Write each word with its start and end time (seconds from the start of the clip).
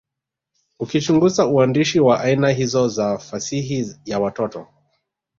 ukichunguza 0.79 1.45
uandishi 1.47 1.99
wa 1.99 2.21
aina 2.21 2.49
hizo 2.49 2.87
za 2.87 3.17
fasihi 3.17 3.95
ya 4.05 4.19
watoto 4.19 4.67